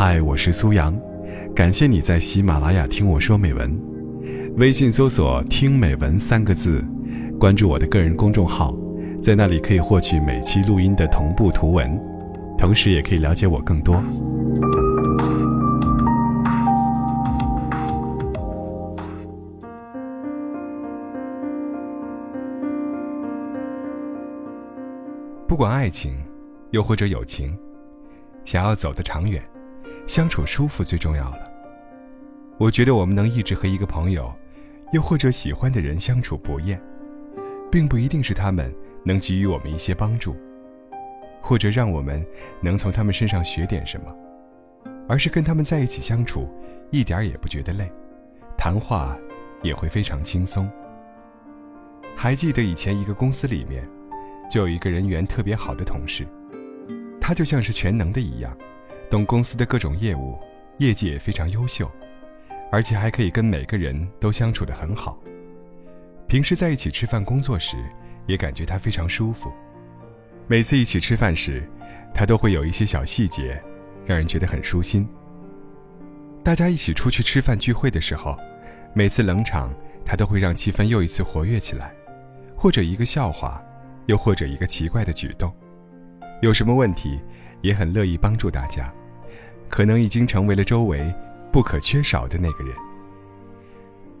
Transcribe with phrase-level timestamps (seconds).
[0.00, 0.96] 嗨，我是苏阳，
[1.56, 3.76] 感谢你在喜马拉雅听我说美文。
[4.56, 6.84] 微信搜索“听美文”三个字，
[7.36, 8.72] 关注我的个人公众号，
[9.20, 12.00] 在那里可以获取每期录音的同步图文，
[12.56, 14.00] 同时也可以了解我更多。
[25.48, 26.16] 不管爱情，
[26.70, 27.52] 又或者友情，
[28.44, 29.42] 想要走得长远，
[30.08, 31.48] 相处舒服最重要了。
[32.58, 34.34] 我觉得我们能一直和一个朋友，
[34.92, 36.80] 又或者喜欢的人相处不厌，
[37.70, 40.34] 并不一定是他们能给予我们一些帮助，
[41.40, 42.26] 或者让我们
[42.60, 44.12] 能从他们身上学点什么，
[45.06, 46.48] 而是跟他们在一起相处，
[46.90, 47.88] 一点也不觉得累，
[48.56, 49.16] 谈话
[49.62, 50.68] 也会非常轻松。
[52.16, 53.88] 还记得以前一个公司里面。
[54.50, 56.26] 就有一个人缘特别好的同事，
[57.20, 58.56] 他就像是全能的一样，
[59.10, 60.38] 懂公司的各种业务，
[60.78, 61.90] 业绩也非常优秀，
[62.70, 65.18] 而且还可以跟每个人都相处得很好。
[66.26, 67.76] 平时在一起吃饭、工作时，
[68.26, 69.50] 也感觉他非常舒服。
[70.46, 71.66] 每次一起吃饭时，
[72.14, 73.60] 他都会有一些小细节，
[74.04, 75.08] 让人觉得很舒心。
[76.44, 78.36] 大家一起出去吃饭聚会的时候，
[78.94, 79.74] 每次冷场，
[80.04, 81.94] 他都会让气氛又一次活跃起来，
[82.56, 83.62] 或者一个笑话。
[84.06, 85.52] 又或者一个奇怪的举动，
[86.40, 87.20] 有什么问题，
[87.62, 88.92] 也很乐意帮助大家，
[89.68, 91.12] 可能已经成为了周围
[91.52, 92.74] 不可缺少的那个人。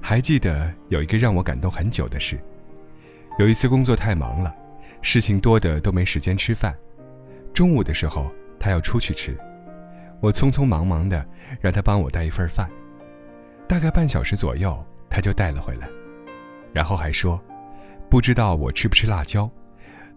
[0.00, 2.38] 还记得有一个让我感动很久的事，
[3.38, 4.54] 有一次工作太忙了，
[5.00, 6.76] 事情多的都没时间吃饭，
[7.54, 9.38] 中午的时候他要出去吃，
[10.20, 11.24] 我匆匆忙忙的
[11.60, 12.68] 让他帮我带一份饭，
[13.66, 15.88] 大概半小时左右他就带了回来，
[16.72, 17.40] 然后还说，
[18.10, 19.50] 不知道我吃不吃辣椒。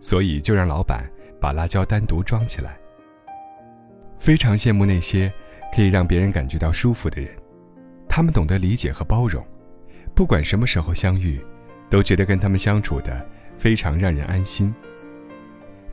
[0.02, 1.10] 所以就让老板
[1.46, 2.76] 把辣椒单独装起来。
[4.18, 5.32] 非常羡慕那些
[5.72, 7.30] 可以让别人感觉到舒服的人，
[8.10, 9.46] 他们懂得理解和包容，
[10.16, 11.40] 不管什么时候相遇，
[11.88, 13.24] 都觉得跟他们相处的
[13.60, 14.74] 非常让人安心。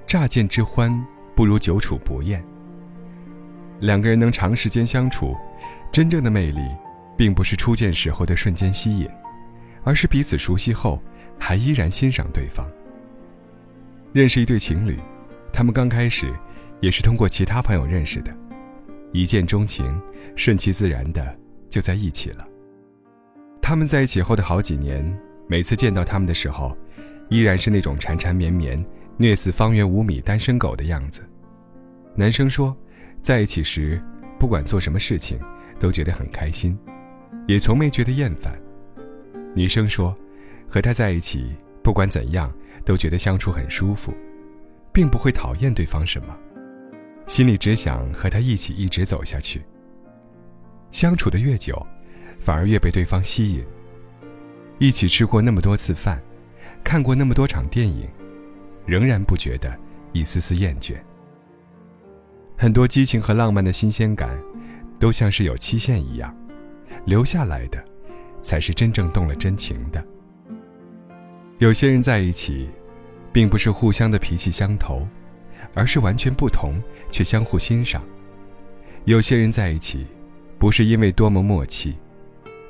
[0.07, 0.91] 乍见之欢
[1.37, 2.43] 不如久处不厌。
[3.79, 5.37] 两个人能长时间相处，
[5.93, 6.63] 真正的魅力，
[7.15, 9.07] 并不是初见时候的瞬间吸引，
[9.85, 10.99] 而是彼此熟悉后
[11.39, 12.67] 还依然欣赏对方。
[14.15, 14.99] 认识一对情侣，
[15.53, 16.33] 他们刚开始
[16.81, 18.35] 也是通过其他朋友认识的，
[19.13, 20.01] 一见钟情，
[20.35, 22.47] 顺其自然的就在一起了。
[23.61, 25.05] 他们在一起后的好几年，
[25.47, 26.77] 每次见到他们的时候，
[27.29, 28.83] 依然是那种缠缠绵绵、
[29.17, 31.23] 虐死方圆五米单身狗的样子。
[32.15, 32.77] 男生说，
[33.21, 34.03] 在一起时
[34.39, 35.39] 不管做什么事情
[35.79, 36.77] 都觉得很开心，
[37.47, 38.59] 也从没觉得厌烦。
[39.55, 40.17] 女生说，
[40.69, 42.53] 和他在一起不管怎样。
[42.85, 44.13] 都觉得相处很舒服，
[44.93, 46.37] 并不会讨厌对方什么，
[47.27, 49.63] 心里只想和他一起一直走下去。
[50.91, 51.85] 相处的越久，
[52.41, 53.65] 反而越被对方吸引。
[54.79, 56.21] 一起吃过那么多次饭，
[56.85, 58.09] 看过那么多场电影，
[58.85, 59.75] 仍然不觉得
[60.13, 60.97] 一丝丝厌倦。
[62.59, 64.39] 很多激情和浪漫的新鲜感，
[64.99, 66.37] 都像是有期限一样，
[67.07, 67.83] 留下来的，
[68.43, 70.05] 才是真正动了真情的。
[71.59, 72.69] 有些人在一起，
[73.33, 75.07] 并不是互相的脾气相投，
[75.75, 78.03] 而是完全不同却相互欣赏。
[79.05, 80.07] 有些人在一起，
[80.59, 81.97] 不是因为多么默契，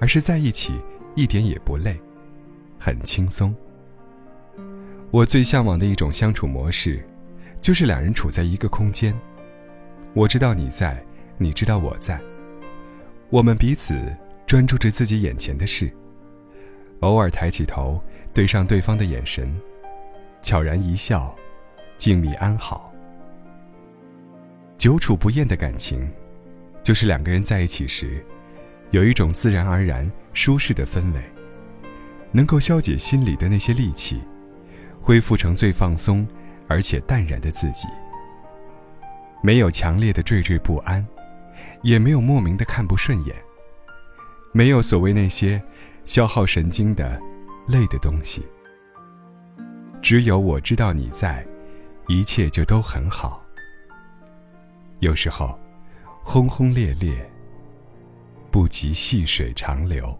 [0.00, 0.72] 而是在一起
[1.14, 1.98] 一点也不累，
[2.78, 3.54] 很轻松。
[5.10, 7.04] 我最向往的一种相处模式，
[7.60, 9.14] 就是两人处在一个空间，
[10.14, 11.04] 我知道你在，
[11.36, 12.18] 你知道我在，
[13.28, 14.00] 我们彼此
[14.46, 15.92] 专注着自己眼前的事。
[17.00, 18.00] 偶尔抬起头，
[18.32, 19.54] 对上对方的眼神，
[20.42, 21.34] 悄然一笑，
[21.96, 22.92] 静谧安好。
[24.76, 26.10] 久处不厌的感情，
[26.82, 28.24] 就是两个人在一起时，
[28.90, 31.22] 有一种自然而然舒适的氛围，
[32.32, 34.20] 能够消解心里的那些戾气，
[35.00, 36.26] 恢复成最放松
[36.66, 37.86] 而且淡然的自己。
[39.42, 41.06] 没有强烈的惴惴不安，
[41.82, 43.36] 也没有莫名的看不顺眼，
[44.52, 45.62] 没有所谓那些。
[46.04, 47.16] 消耗神经的、
[47.68, 48.42] 累的东西，
[50.02, 51.46] 只有我知道你在，
[52.08, 53.40] 一切就都很好。
[54.98, 55.56] 有时候，
[56.24, 57.14] 轰轰烈烈
[58.50, 60.18] 不及细水长流。